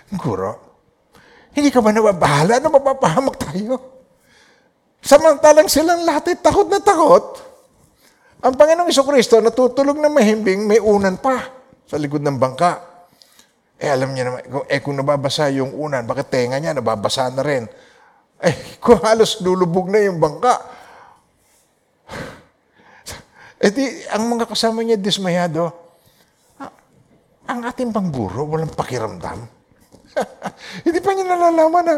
[0.09, 0.57] Guro,
[1.53, 3.77] hindi ka ba nababahala na mapapahamak tayo?
[5.05, 7.37] Samantalang silang lahat ay takot na takot.
[8.41, 11.45] Ang Panginoong Kristo natutulog na mahimbing, may unan pa
[11.85, 12.81] sa likod ng bangka.
[13.77, 17.69] Eh alam niya naman, eh kung nababasa yung unan, bakit tenga niya nababasa na rin?
[18.41, 20.84] Eh kung halos lulubog na yung bangka,
[23.55, 25.71] E di, ang mga kasama niya dismayado,
[26.59, 26.71] ah,
[27.47, 29.47] ang ating pangguro, walang pakiramdam.
[30.85, 31.95] Hindi pa niya nalalaman na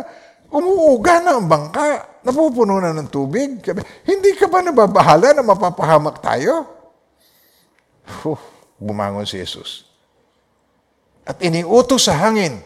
[0.53, 3.61] umuuga na ang bangka, napupuno na ng tubig.
[4.05, 6.65] Hindi ka ba nababahala na mapapahamak tayo?
[8.23, 8.39] Huh,
[8.79, 9.83] bumangon si Jesus.
[11.27, 12.63] At iniutos sa hangin,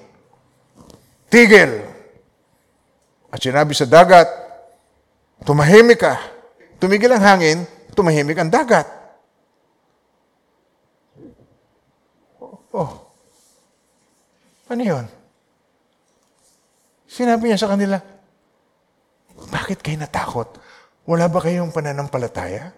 [1.33, 1.81] tigil.
[3.33, 4.29] At sinabi sa dagat,
[5.41, 6.19] tumahimik ka.
[6.77, 8.87] Tumigil ang hangin, tumahimik ang dagat.
[12.71, 13.11] Oh.
[14.71, 15.05] Ano yun?
[17.11, 17.99] Sinabi niya sa kanila,
[19.51, 20.55] bakit kayo natakot?
[21.03, 22.71] Wala ba kayong pananampalataya?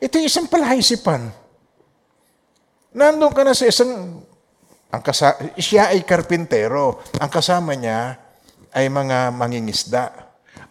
[0.00, 1.28] Ito yung isang palaisipan.
[2.96, 4.24] Nandun ka na sa isang,
[4.88, 7.04] ang kasa, siya ay karpintero.
[7.20, 8.16] Ang kasama niya
[8.72, 10.21] ay mga mangingisda.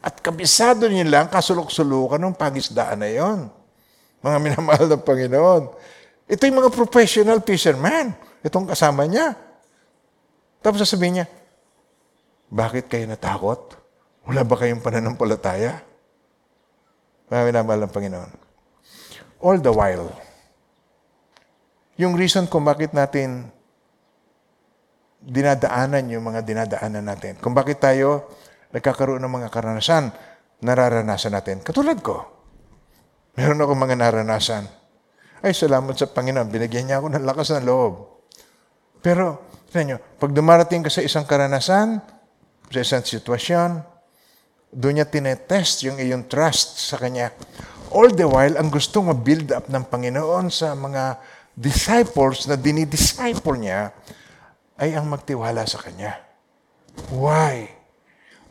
[0.02, 3.40] At kabisado niyo lang kasulok-sulukan ng pangisdaan na yon.
[4.26, 5.64] Mga minamahal ng Panginoon.
[6.26, 8.18] Ito yung mga professional fisherman.
[8.42, 9.38] Itong kasama niya.
[10.62, 11.28] Tapos sasabihin niya,
[12.50, 13.78] bakit kayo natakot?
[14.26, 15.82] Wala ba kayong pananampalataya?
[17.30, 18.32] Mga minamahal ng Panginoon.
[19.42, 20.14] All the while,
[21.98, 23.50] yung reason kung bakit natin
[25.22, 28.26] dinadaanan yung mga dinadaanan natin, kung bakit tayo
[28.72, 30.12] nagkakaroon ng mga karanasan,
[30.64, 31.64] nararanasan natin.
[31.64, 32.28] Katulad ko.
[33.36, 34.68] Meron ako mga naranasan.
[35.42, 36.52] Ay, salamat sa Panginoon.
[36.52, 38.24] Binigyan niya ako ng lakas ng loob.
[39.02, 42.04] Pero, Tignan nyo, pag dumarating ka sa isang karanasan,
[42.68, 43.80] sa isang sitwasyon,
[44.68, 47.32] doon niya tinetest yung iyong trust sa Kanya.
[47.96, 51.24] All the while, ang gusto ma-build up ng Panginoon sa mga
[51.56, 53.96] disciples na dinidisciple niya
[54.76, 56.20] ay ang magtiwala sa Kanya.
[57.08, 57.72] Why?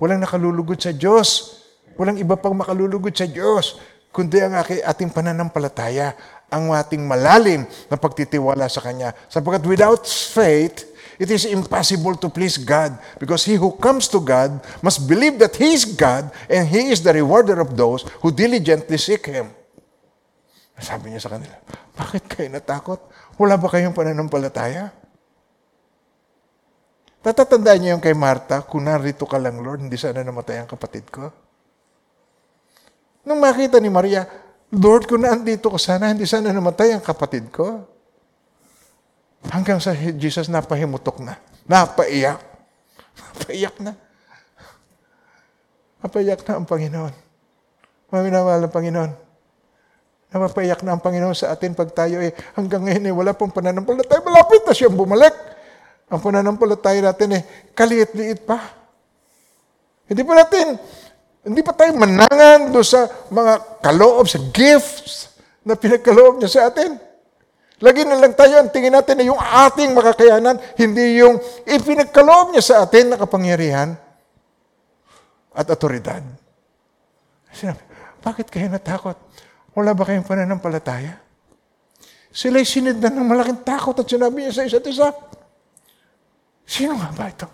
[0.00, 1.60] Walang nakalulugod sa Diyos.
[2.00, 3.76] Walang iba pang makalulugod sa Diyos,
[4.08, 6.16] kundi ang ating pananampalataya,
[6.48, 9.12] ang ating malalim na pagtitiwala sa Kanya.
[9.28, 10.88] Sapagkat without faith,
[11.20, 15.60] it is impossible to please God because he who comes to God must believe that
[15.60, 19.52] He is God and He is the rewarder of those who diligently seek Him.
[20.80, 21.60] Sabi niya sa kanila,
[21.92, 23.04] bakit kayo natakot?
[23.36, 24.88] Wala ba kayong pananampalataya?
[27.20, 31.04] Tatatandaan niyo yung kay Marta, kung narito ka lang, Lord, hindi sana namatay ang kapatid
[31.12, 31.28] ko.
[33.28, 34.24] Nung makita ni Maria,
[34.72, 37.84] Lord, kung nandito ka sana, hindi sana namatay ang kapatid ko.
[39.52, 41.36] Hanggang sa Jesus napahimutok na.
[41.68, 42.40] Napaiyak.
[43.20, 43.92] Napaiyak na.
[46.00, 47.12] Napaiyak na ang Panginoon.
[48.08, 49.12] Maminawala ang Panginoon.
[50.32, 54.24] Napapaiyak na ang Panginoon sa atin pag tayo eh, hanggang ngayon eh, wala pong pananampalataya.
[54.24, 55.49] Malapit na siyang bumalik.
[56.10, 58.58] Ang pananampalataya natin eh, kaliit-liit pa.
[60.10, 60.66] Hindi pa natin,
[61.46, 65.30] hindi pa tayo manangan doon sa mga kaloob, sa gifts
[65.62, 66.98] na pinagkaloob niya sa atin.
[67.80, 72.60] Lagi na lang tayo, ang tingin natin na yung ating makakayanan, hindi yung ipinagkaloob niya
[72.60, 73.96] sa atin na kapangyarihan
[75.54, 76.20] at otoridad.
[77.54, 77.80] Sinabi,
[78.20, 79.16] bakit kayo natakot?
[79.72, 81.22] Wala ba kayong pananampalataya?
[82.30, 85.08] Sila'y sinidnan ng malaking takot at sinabi niya sa isa't isa,
[86.66, 87.48] Sino nga ba ito?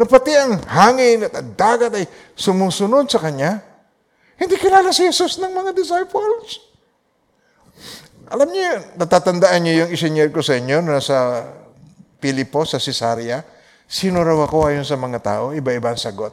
[0.00, 3.60] Na pati ang hangin at ang dagat ay sumusunod sa kanya,
[4.40, 6.64] hindi kilala si Jesus ng mga disciples.
[8.30, 11.44] Alam niyo, natatandaan niyo yung isinyer ko sa inyo na sa
[12.16, 13.44] Pilipo, sa Cesarea.
[13.90, 15.44] Sino raw ako ayon sa mga tao?
[15.50, 16.32] Iba-iba ang sagot.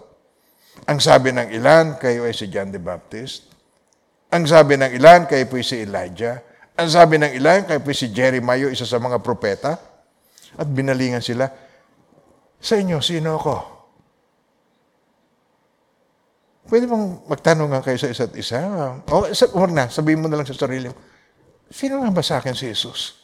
[0.86, 3.50] Ang sabi ng ilan, kayo ay si John the Baptist.
[4.30, 6.38] Ang sabi ng ilan, kayo po si Elijah.
[6.78, 9.82] Ang sabi ng ilan, kayo po si Jeremiah, isa sa mga propeta.
[10.54, 11.50] At binalingan sila,
[12.58, 13.56] sa inyo, sino ako?
[16.67, 18.60] Pwede bang magtanong kayo sa isa't isa?
[19.08, 20.98] O, oh, na, sabihin mo na lang sa sarili mo,
[21.67, 23.20] Sino nga ba sa akin si Jesus?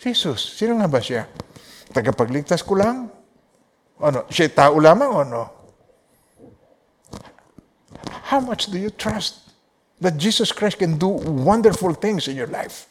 [0.00, 1.28] Jesus, sino nga ba siya?
[1.92, 3.08] Tagapagligtas ko lang?
[4.00, 5.44] Ano, siya tao lamang o no?
[8.28, 9.52] How much do you trust
[10.00, 12.88] that Jesus Christ can do wonderful things in your life?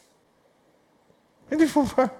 [1.46, 2.10] Hindi po ba?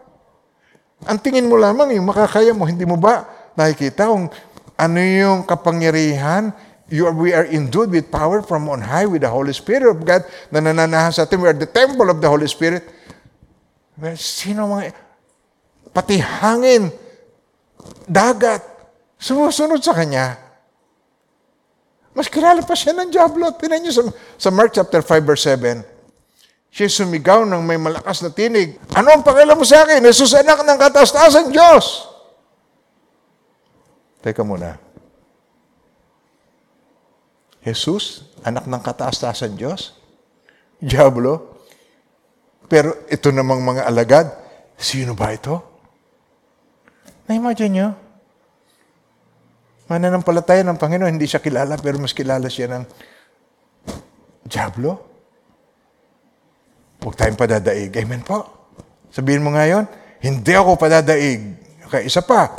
[1.07, 4.29] Ang tingin mo lamang, yung makakaya mo, hindi mo ba nakikita kung
[4.77, 6.53] ano yung kapangyarihan
[6.89, 9.99] you are, we are endued with power from on high with the Holy Spirit of
[10.07, 11.43] God na nananahan sa atin.
[11.43, 12.87] We are the temple of the Holy Spirit.
[13.99, 14.95] Well, sino mga...
[15.97, 16.93] Pati hangin,
[18.05, 18.61] dagat,
[19.17, 20.37] sumusunod sa Kanya.
[22.13, 23.49] Mas kilala pa siya ng Diablo.
[23.57, 24.03] Tinan niyo sa,
[24.37, 25.96] sa Mark chapter 5 verse 7.
[26.71, 28.77] Siya sumigaw ng may malakas na tinig.
[28.93, 30.05] Ano ang pakialam mo sa akin?
[30.05, 32.05] Jesus anak ng kataas-taasan Diyos.
[34.21, 34.77] Teka muna.
[37.67, 39.99] Jesus, anak ng kataas-taasan Diyos?
[40.79, 41.59] Diablo?
[42.71, 44.31] Pero ito namang mga alagad,
[44.79, 45.63] sino ba ito?
[47.27, 47.89] Na-imagine nyo?
[49.91, 52.85] Mananampalataya ng Panginoon, hindi siya kilala, pero mas kilala siya ng
[54.47, 55.16] Diablo?
[57.07, 57.95] Huwag tayong padadaig.
[58.03, 58.43] Amen po.
[59.15, 59.87] Sabihin mo ngayon,
[60.19, 61.39] hindi ako padadaig.
[61.87, 62.51] Okay, isa pa.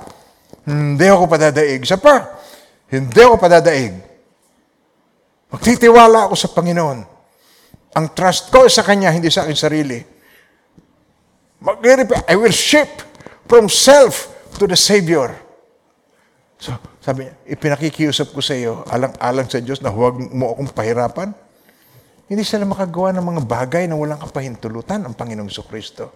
[0.64, 1.84] Hindi ako padadaig.
[1.84, 2.40] Isa pa.
[2.88, 3.92] Hindi ako padadaig.
[5.52, 7.00] Magtitiwala ako sa Panginoon.
[7.92, 10.00] Ang trust ko sa Kanya, hindi sa akin sarili.
[11.60, 11.84] mag
[12.32, 13.04] I will shift
[13.52, 15.36] from self to the Savior.
[16.56, 16.72] So,
[17.04, 21.36] sabi niya, ipinakikiusap ko sa iyo, alang-alang sa Diyos na huwag mo akong pahirapan.
[22.28, 26.12] Hindi sila makagawa ng mga bagay na walang kapahintulutan ang Panginoong Kristo.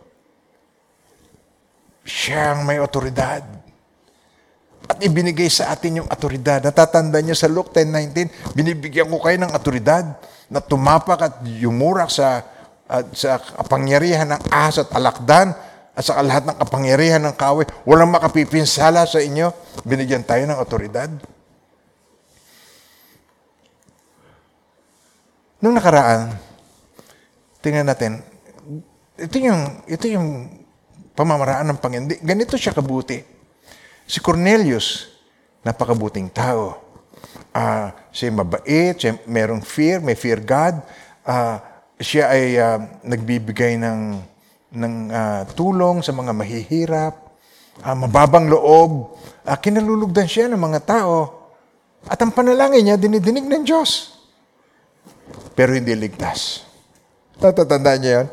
[2.04, 3.44] Siya ang may otoridad
[4.92, 6.60] at ibinigay sa atin yung atoridad.
[6.60, 10.04] Natatanda niyo sa Luke 10.19, binibigyan ko kayo ng atoridad
[10.52, 12.44] na tumapak at yumurak sa,
[12.92, 15.56] uh, sa kapangyarihan ng ahas at alakdan
[15.96, 17.64] at sa lahat ng kapangyarihan ng kawe.
[17.88, 19.56] Walang makapipinsala sa inyo.
[19.88, 21.08] Binigyan tayo ng atoridad.
[25.62, 26.34] Nung nakaraan,
[27.62, 28.26] tingnan natin,
[29.14, 30.50] ito yung, ito yung
[31.14, 32.26] pamamaraan ng Panginoon.
[32.26, 33.22] Ganito siya kabuti.
[34.10, 35.14] Si Cornelius,
[35.62, 36.82] napakabuting tao.
[37.54, 40.82] Uh, siya mabait, siya merong fear, may fear God.
[41.22, 41.62] Uh,
[42.02, 44.18] siya ay uh, nagbibigay ng,
[44.74, 47.14] ng uh, tulong sa mga mahihirap.
[47.86, 51.18] ah, mababang loob, ah, kinalulugdan siya ng mga tao.
[52.10, 54.11] At ang panalangin niya, dinidinig ng Diyos.
[55.54, 56.66] Pero hindi ligtas.
[57.42, 58.28] Natatandaan niya yan?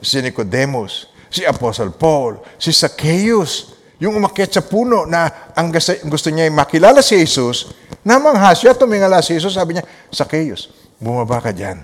[0.00, 5.72] Si Nicodemus, si Apostle Paul, si Zacchaeus, yung umakyat sa puno na ang
[6.06, 7.72] gusto niya ay makilala si Jesus,
[8.04, 10.68] namangha siya, tumingala si Jesus, sabi niya, Zacchaeus,
[11.00, 11.80] bumaba ka dyan.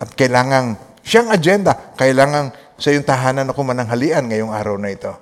[0.00, 5.12] At kailangan, siyang agenda, kailangan sa iyong tahanan ako mananghalian ngayong araw na ito.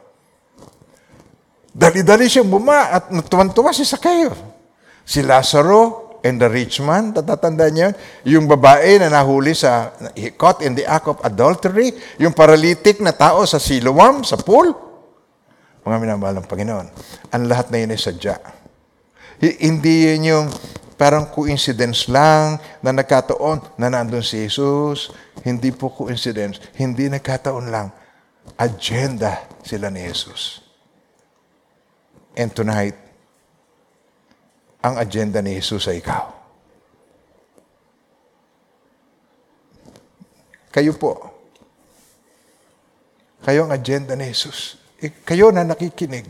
[1.75, 4.39] Dali-dali siyang buma at natuwan-tuwa si Zacchaeus.
[5.03, 7.95] Si Lazaro and the rich man, tatatanda niyo,
[8.27, 9.95] yung babae na nahuli sa,
[10.35, 14.75] caught in the act of adultery, yung paralytic na tao sa Siloam, sa pool,
[15.87, 16.87] mga minamahal ng Panginoon,
[17.33, 18.37] ang lahat na yun ay sadya.
[19.39, 20.47] Hindi yun yung
[20.99, 25.15] parang coincidence lang na nagkataon na nandun si Jesus.
[25.47, 26.59] Hindi po coincidence.
[26.75, 27.95] Hindi nagkataon lang.
[28.59, 30.67] Agenda sila ni Jesus.
[32.35, 33.08] And tonight,
[34.83, 36.31] ang agenda ni Jesus ay ikaw.
[40.71, 41.17] Kayo po.
[43.43, 46.27] Kayo ang agenda ni Jesus eh, kayo na nakikinig,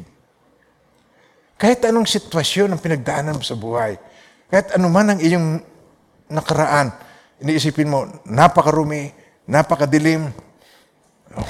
[1.56, 3.96] kahit anong sitwasyon ang pinagdaanan mo sa buhay,
[4.52, 5.56] kahit anuman ang iyong
[6.28, 6.92] nakaraan,
[7.40, 9.08] iniisipin mo, napakarumi,
[9.48, 10.28] napakadilim,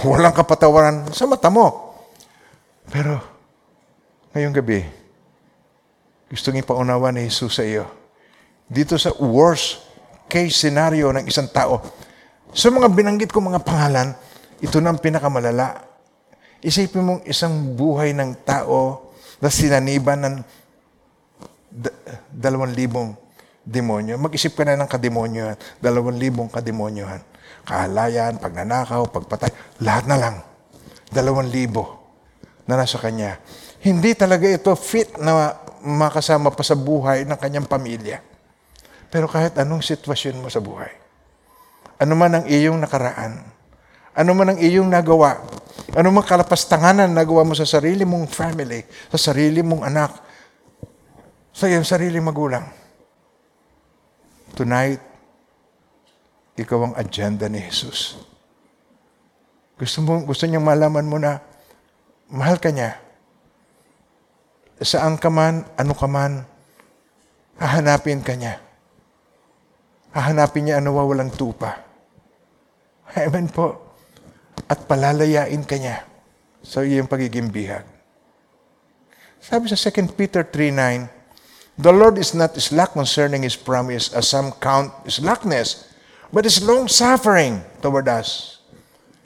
[0.07, 1.99] walang kapatawaran sa mata mo.
[2.87, 3.19] Pero,
[4.31, 4.81] ngayong gabi,
[6.29, 7.89] gusto ng ipaunawa ni Jesus sa iyo.
[8.69, 9.81] Dito sa worst
[10.29, 11.81] case scenario ng isang tao,
[12.53, 14.13] sa mga binanggit ko mga pangalan,
[14.61, 15.89] ito na ang pinakamalala
[16.59, 20.35] Isipin mong isang buhay ng tao na sinaniban ng
[22.35, 23.15] dalawang libong
[23.63, 24.19] demonyo.
[24.19, 25.55] Mag-isip ka na ng kademonyohan.
[25.79, 27.23] Dalawang libong kademonyohan.
[27.63, 29.55] Kahalayan, pagnanakaw, pagpatay,
[29.87, 30.37] lahat na lang.
[31.15, 32.11] Dalawang libo
[32.67, 33.39] na nasa kanya.
[33.79, 35.55] Hindi talaga ito fit na
[35.89, 38.21] makasama pa sa buhay ng kanyang pamilya.
[39.09, 40.93] Pero kahit anong sitwasyon mo sa buhay,
[41.99, 43.41] ano man ang iyong nakaraan,
[44.13, 45.41] ano man ang iyong nagawa,
[45.97, 50.13] ano mang kalapastanganan nagawa mo sa sarili mong family, sa sarili mong anak,
[51.55, 52.67] sa iyong sarili magulang.
[54.53, 55.01] Tonight,
[56.59, 58.19] ikaw ang agenda ni Jesus.
[59.79, 61.39] Gusto, mo, gusto niyang malaman mo na
[62.29, 62.99] mahal ka niya.
[64.79, 66.47] Saan ka man, ano ka man,
[67.59, 68.63] hahanapin ka niya.
[70.15, 71.83] Hahanapin niya ano walang tupa.
[73.19, 73.89] Amen po
[74.69, 76.05] at palalayain ka niya
[76.61, 77.87] sa iyong pagiging bihag.
[79.41, 84.51] Sabi sa 2 Peter 3.9, The Lord is not slack concerning His promise as some
[84.59, 85.89] count slackness,
[86.35, 88.58] but is long-suffering toward us.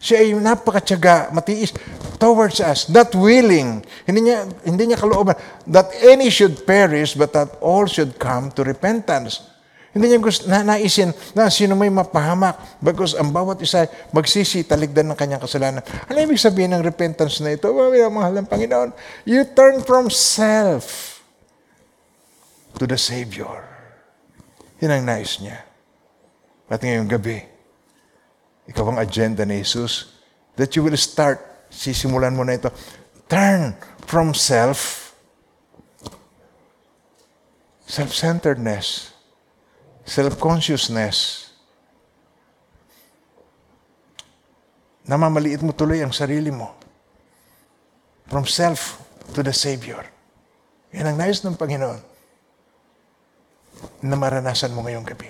[0.03, 1.71] Siya ay napakatyaga, matiis
[2.19, 3.87] towards us, not willing.
[4.03, 5.38] Hindi niya, hindi niya kalooban
[5.71, 9.47] that any should perish, but that all should come to repentance.
[9.95, 15.07] Hindi niya gusto, na, naisin na sino may mapahamak because ang bawat isa magsisi taligdan
[15.12, 15.85] ng kanyang kasalanan.
[16.11, 17.71] Ano ibig sabihin ng repentance na ito?
[17.71, 18.91] Well, mahal ng Panginoon,
[19.23, 21.21] you turn from self
[22.81, 23.69] to the Savior.
[24.83, 25.62] Yan ang nais niya.
[26.73, 27.52] At ngayong gabi,
[28.68, 30.22] ikaw ang agenda ni Jesus
[30.55, 31.40] that you will start,
[31.72, 32.68] sisimulan mo na ito,
[33.27, 35.12] turn from self,
[37.88, 39.16] self-centeredness,
[40.05, 41.48] self-consciousness,
[45.09, 46.79] namamaliit mo tuloy ang sarili mo.
[48.31, 49.03] From self
[49.37, 50.09] to the Savior.
[50.92, 52.01] Yan ang nais ng Panginoon
[54.05, 55.29] na maranasan mo ngayong gabi.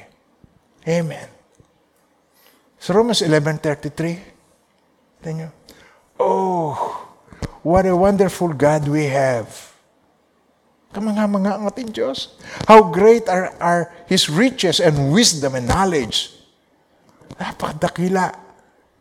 [0.87, 1.42] Amen.
[2.83, 5.55] Sa Romans 11.33, tingnan
[6.19, 6.75] Oh,
[7.63, 9.73] what a wonderful God we have
[10.93, 12.37] Kamanga-manga ang ating Diyos.
[12.69, 16.37] How great are, are His riches and wisdom and knowledge.
[17.41, 18.37] Napakadakila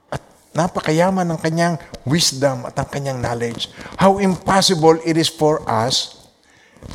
[0.07, 0.23] at
[0.55, 1.75] napakayaman ng kanyang
[2.07, 3.67] wisdom at ang kanyang knowledge.
[3.99, 6.31] How impossible it is for us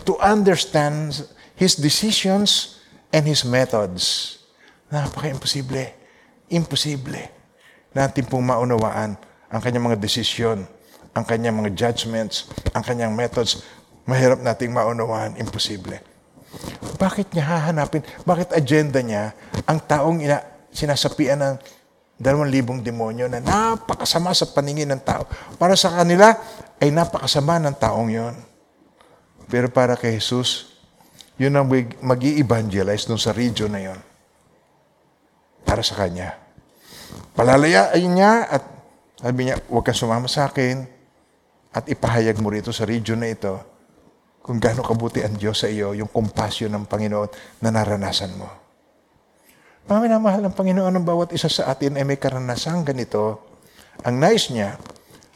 [0.09, 2.81] to understand His decisions
[3.13, 4.40] and His methods.
[4.88, 6.06] Napaka-imposible.
[6.53, 7.33] Imposible
[7.97, 9.17] natin pong maunawaan
[9.51, 10.63] ang kanyang mga desisyon,
[11.17, 13.65] ang kanyang mga judgments, ang kanyang methods
[14.07, 15.99] mahirap nating maunawaan, imposible.
[16.97, 18.07] Bakit niya hahanapin?
[18.23, 19.35] Bakit agenda niya
[19.67, 20.40] ang taong ina,
[20.71, 21.55] sinasapian ng
[22.17, 25.29] dalawang libong demonyo na napakasama sa paningin ng tao.
[25.61, 26.33] Para sa kanila,
[26.81, 28.35] ay napakasama ng taong yon.
[29.53, 30.81] Pero para kay Jesus,
[31.37, 31.69] yun ang
[32.01, 34.01] mag evangelize dun sa region na yon.
[35.67, 36.38] Para sa Kanya.
[37.35, 38.62] Palalayain niya at
[39.19, 40.96] sabi niya, huwag kang sumama sa akin.
[41.77, 43.52] at ipahayag mo rito sa region na ito
[44.40, 48.48] kung gaano kabuti ang Diyos sa iyo, yung compassion ng Panginoon na naranasan mo.
[49.90, 53.42] Mga minamahal ng Panginoon ang bawat isa sa atin ay may karanasang ganito.
[54.06, 54.79] Ang nice niya,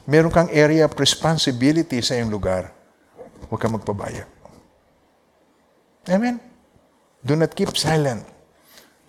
[0.07, 2.71] meron kang area of responsibility sa iyong lugar.
[3.51, 4.31] Huwag kang magpabaya.
[6.07, 6.39] Amen?
[7.21, 8.23] Do not keep silent.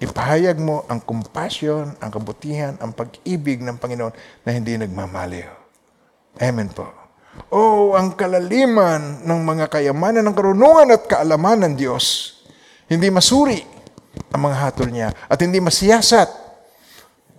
[0.02, 4.10] Ipahayag mo ang compassion, ang kabutihan, ang pag-ibig ng Panginoon
[4.42, 5.46] na hindi nagmamaliw.
[6.42, 6.90] Amen po.
[7.54, 12.34] Oh, ang kalaliman ng mga kayamanan ng karunungan at kaalaman ng Diyos.
[12.90, 13.62] Hindi masuri
[14.34, 16.28] ang mga hatol niya at hindi masiyasat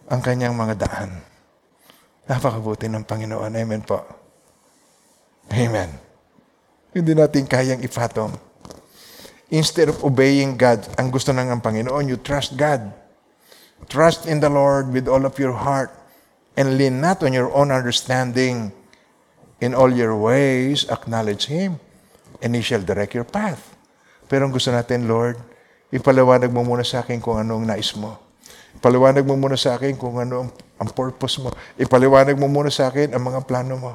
[0.06, 1.18] ang kanyang mga daan.
[2.30, 3.58] Napakabuti ng Panginoon.
[3.58, 4.06] Amen po.
[5.50, 5.90] Amen.
[6.94, 8.51] Hindi natin kayang ifatom
[9.52, 12.88] instead of obeying God, ang gusto ng ang Panginoon, you trust God.
[13.92, 15.92] Trust in the Lord with all of your heart
[16.56, 18.72] and lean not on your own understanding.
[19.62, 21.78] In all your ways, acknowledge Him
[22.42, 23.62] and He shall direct your path.
[24.26, 25.38] Pero ang gusto natin, Lord,
[25.94, 28.18] ipaliwanag mo muna sa akin kung ano ang nais mo.
[28.74, 30.50] Ipaliwanag mo muna sa akin kung ano ang,
[30.82, 31.54] ang purpose mo.
[31.78, 33.92] Ipaliwanag mo muna sa akin ang mga plano mo.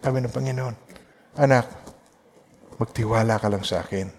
[0.00, 0.74] Sabi ng Panginoon,
[1.36, 1.68] Anak,
[2.80, 4.15] magtiwala ka lang sa akin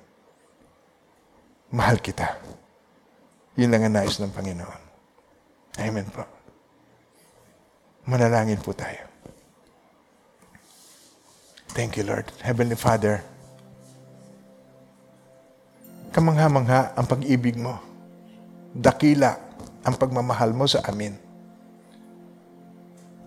[1.72, 2.40] mahal kita.
[3.58, 4.82] Yun lang ang nais ng Panginoon.
[5.82, 6.24] Amen po.
[8.08, 9.04] Manalangin po tayo.
[11.76, 12.26] Thank you, Lord.
[12.42, 13.22] Heavenly Father,
[16.16, 17.78] kamangha-mangha ang pag-ibig mo.
[18.74, 19.38] Dakila
[19.86, 21.14] ang pagmamahal mo sa amin.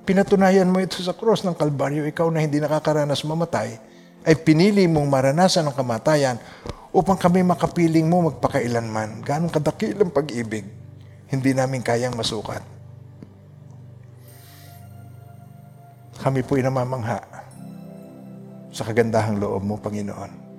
[0.03, 3.78] Pinatunayan mo ito sa cross ng Kalbaryo, ikaw na hindi nakakaranas mamatay,
[4.26, 6.36] ay pinili mong maranasan ang kamatayan
[6.91, 9.22] upang kami makapiling mo magpakailanman.
[9.22, 10.66] Ganong kadakilang pag-ibig,
[11.30, 12.62] hindi namin kayang masukat.
[16.20, 17.22] Kami po'y namamangha
[18.74, 20.53] sa kagandahang loob mo, Panginoon.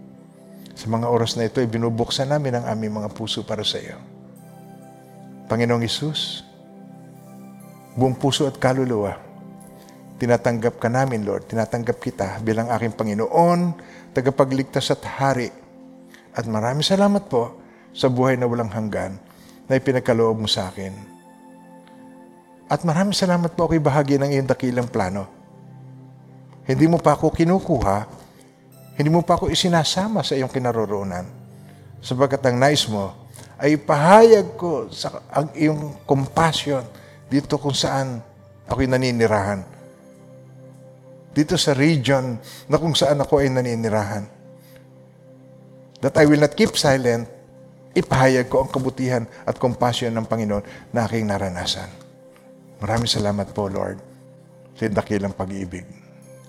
[0.74, 4.02] Sa mga oras na ito, binubuksan namin ang aming mga puso para sa iyo.
[5.46, 6.42] Panginoong Isus,
[7.94, 9.20] buong puso at kaluluwa,
[10.18, 11.46] tinatanggap ka namin, Lord.
[11.52, 13.78] Tinatanggap kita bilang aking Panginoon,
[14.16, 15.61] tagapagligtas at hari
[16.32, 17.60] at maraming salamat po
[17.92, 19.20] sa buhay na walang hanggan
[19.68, 20.96] na ipinagkaloob mo sa akin.
[22.72, 25.28] At maraming salamat po ako'y bahagi ng iyong dakilang plano.
[26.64, 27.98] Hindi mo pa ako kinukuha,
[28.96, 31.28] hindi mo pa ako isinasama sa iyong kinaroroonan.
[32.00, 33.28] Sabagat ang nais mo
[33.60, 36.82] ay ipahayag ko sa ang iyong compassion
[37.28, 38.24] dito kung saan
[38.72, 39.68] ako'y naninirahan.
[41.36, 42.40] Dito sa region
[42.72, 44.41] na kung saan ako ay naninirahan
[46.02, 47.30] that I will not keep silent,
[47.93, 51.88] ipahayag ko ang kabutihan at compassion ng Panginoon na aking naranasan.
[52.82, 54.02] Maraming salamat po, Lord,
[54.74, 55.86] sa dakilang pag-ibig.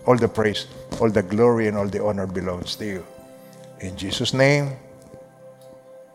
[0.08, 0.66] All the praise,
[0.98, 3.02] all the glory, and all the honor belongs to you.
[3.84, 4.72] In Jesus' name,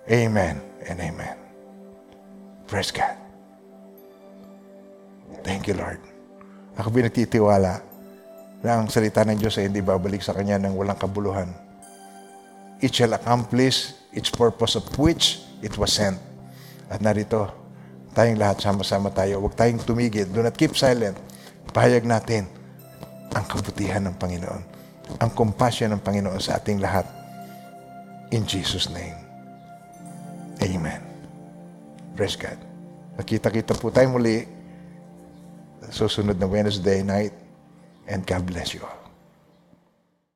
[0.09, 0.57] Amen
[0.89, 1.38] and Amen.
[2.65, 3.15] Praise God.
[5.45, 6.01] Thank you, Lord.
[6.75, 7.79] Ako pinagtitiwala
[8.65, 11.66] na ang salita ng Diyos ay hindi babalik sa Kanya ng walang kabuluhan
[12.82, 16.17] it shall accomplish its purpose of which it was sent.
[16.88, 17.51] At narito,
[18.15, 19.43] tayong lahat sama-sama tayo.
[19.43, 20.30] Huwag tayong tumigil.
[20.30, 21.17] Do not keep silent.
[21.73, 22.47] Pahayag natin
[23.36, 24.63] ang kabutihan ng Panginoon.
[25.21, 27.05] Ang compassion ng Panginoon sa ating lahat.
[28.34, 29.15] In Jesus' name.
[30.63, 30.99] Amen.
[32.17, 32.57] Praise God.
[33.17, 34.45] Nakita-kita po tayo muli
[35.93, 37.34] susunod na Wednesday night.
[38.07, 38.96] And God bless you all.